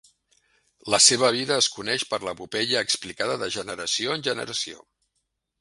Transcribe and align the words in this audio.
La 0.93 0.99
seva 1.07 1.29
vida 1.35 1.57
es 1.63 1.67
coneix 1.75 2.07
per 2.13 2.21
l'epopeia 2.29 2.83
explicada 2.87 3.39
de 3.45 3.53
generació 3.59 4.17
en 4.19 4.29
generació. 4.31 4.83